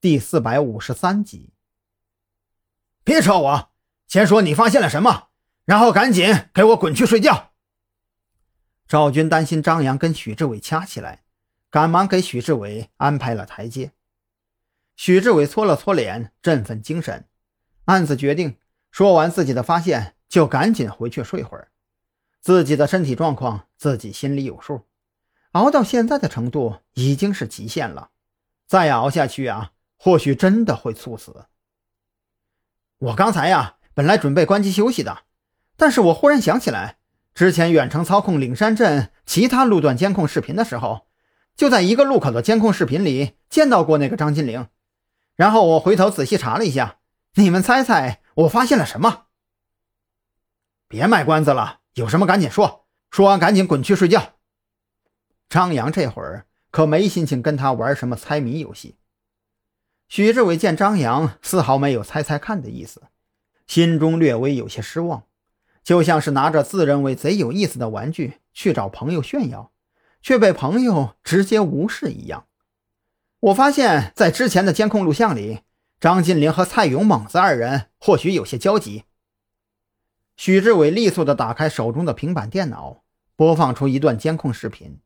[0.00, 1.52] 第四百五十三集。
[3.02, 3.70] 别吵我，
[4.06, 5.28] 先说你发现了什么，
[5.64, 7.52] 然后赶紧给我滚去睡觉。
[8.86, 11.24] 赵军担心张扬跟许志伟掐起来，
[11.70, 13.92] 赶忙给许志伟安排了台阶。
[14.96, 17.26] 许志伟搓了搓脸，振奋精神，
[17.86, 18.58] 暗自决定，
[18.90, 21.72] 说完自己的发现，就赶紧回去睡会儿。
[22.40, 24.86] 自己的身体状况自己心里有数，
[25.52, 28.10] 熬到现在的程度已经是极限了，
[28.66, 31.46] 再熬下去啊，或许真的会猝死。
[32.98, 35.24] 我刚才呀，本来准备关机休息的，
[35.76, 36.98] 但是我忽然想起来，
[37.34, 41.06] 之前远程操控岭山镇其他路段监控视频的时候，
[41.54, 44.68] 就在一个路口的监控视频里见到过那个张金玲。
[45.34, 46.98] 然后我回头仔细查了一下，
[47.34, 49.24] 你们猜猜我发现了什么？
[50.88, 54.34] 别卖关子了，有什么赶紧说，说完赶紧滚去睡觉。
[55.48, 58.96] 张扬这会儿可没心情跟他玩什么猜谜游戏。
[60.08, 63.02] 许志伟见张扬丝毫没有猜猜看的意思，
[63.66, 65.24] 心中略微有些失望，
[65.82, 69.72] 就像是拿着自认为贼有意思的玩具去找朋友炫耀，
[70.22, 72.46] 却被朋友直接无视一样。
[73.40, 75.60] 我发现，在之前的监控录像里，
[76.00, 79.04] 张金玲和蔡勇猛子二人或许有些交集。
[80.36, 83.02] 许志伟利索地打开手中的平板电脑，
[83.34, 85.00] 播放出一段监控视频。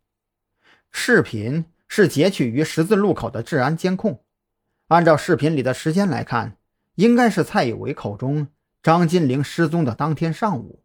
[0.90, 4.22] 视频是截取于十字路口的治安监控，
[4.90, 6.56] 按照视频里的时间来看，
[6.94, 8.48] 应该是蔡有为口中
[8.82, 10.84] 张金玲失踪的当天上午。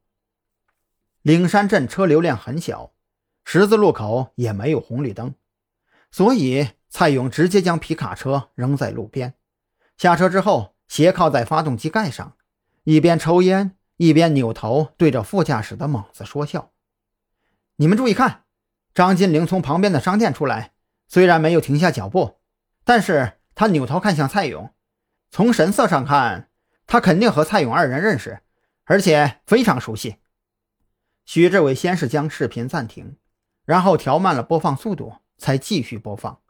[1.21, 2.93] 岭山镇车流量很小，
[3.43, 5.35] 十字路口也没有红绿灯，
[6.09, 6.69] 所以。
[6.87, 9.33] 蔡勇直接将皮卡车扔在路边，
[9.97, 12.37] 下车之后斜靠在发动机盖上，
[12.85, 16.71] 一边抽烟一边扭头对着副驾驶的猛子说笑
[17.75, 18.45] ：“你们注意看，
[18.93, 20.71] 张金玲从旁边的商店出来，
[21.09, 22.37] 虽然没有停下脚步，
[22.85, 24.73] 但是他扭头看向蔡勇，
[25.31, 26.49] 从神色上看，
[26.85, 28.41] 他肯定和蔡勇二人认识，
[28.83, 30.17] 而且非常熟悉。”
[31.25, 33.17] 许志伟先是将视频暂停，
[33.65, 36.41] 然后调慢了播放速度，才继续播放。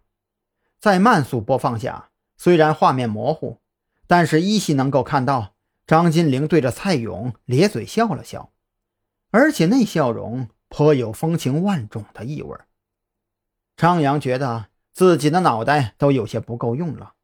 [0.79, 3.61] 在慢速播放下，虽然画面模糊，
[4.05, 5.55] 但是依稀能够看到
[5.87, 8.51] 张金玲对着蔡勇咧嘴笑了笑，
[9.31, 12.57] 而且那笑容颇有风情万种的意味。
[13.77, 17.15] 张扬觉得自己的脑袋都有些不够用了，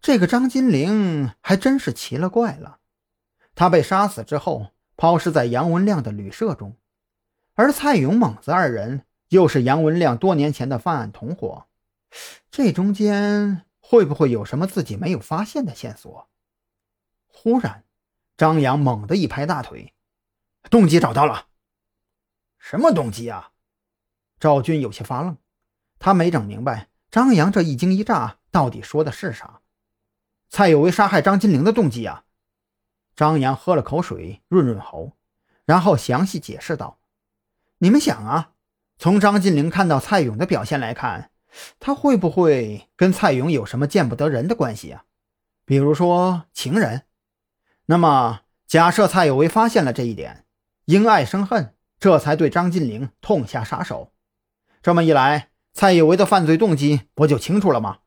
[0.00, 2.78] 这个张金玲还真是奇了怪了。
[3.54, 6.74] 他被杀死之后，抛尸在杨文亮的旅社中，
[7.52, 11.66] 而蔡勇、猛子二人又是杨文亮多年前的犯案同伙。
[12.50, 16.30] 这中间会不会有什么自己没有发现的线索？
[17.26, 17.84] 忽然，
[18.38, 19.92] 张扬猛地一拍大腿
[20.70, 21.48] ：“动机找到了
[22.58, 23.52] ！”“什么动机啊？”
[24.40, 25.36] 赵军有些发愣，
[25.98, 29.60] 他没整明白张扬这一惊一乍到底说的是啥。
[30.48, 32.24] 蔡有为杀害张金玲的动机啊？
[33.14, 35.12] 张扬喝了口水润润喉，
[35.64, 36.98] 然后详细解释道
[37.78, 38.52] ：“你们想啊，
[38.98, 41.30] 从张金玲看到蔡勇的表现来看。”
[41.80, 45.04] 他会不会跟蔡勇有什么见不得人的关系啊？
[45.64, 47.04] 比如说情人？
[47.86, 50.44] 那么假设蔡有为发现了这一点，
[50.84, 54.12] 因爱生恨，这才对张金玲痛下杀手。
[54.82, 57.98] 这么一来，蔡有为的犯罪动机不就清楚了吗？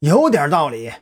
[0.00, 0.92] 有点道理。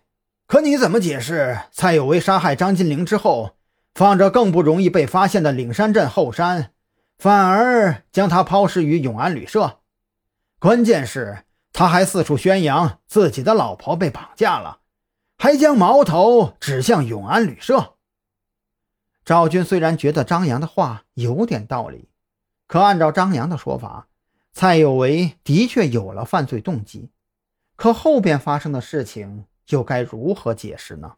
[0.46, 3.56] 可你怎么解释蔡有为杀害张金玲之后，
[3.94, 6.72] 放着更不容易被发现的岭山镇后山，
[7.16, 9.80] 反而将他抛尸于永安旅社？
[10.58, 14.80] 关键是，他还四处宣扬自己的老婆被绑架了，
[15.38, 17.94] 还将矛头指向永安旅社。
[19.24, 22.10] 赵军虽然觉得张扬的话有点道理，
[22.66, 24.08] 可按照张扬的说法，
[24.56, 27.10] 蔡有为的确有了犯罪动机，
[27.74, 31.16] 可后边发生的事情又该如何解释呢？